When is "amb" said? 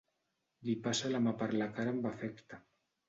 1.97-2.09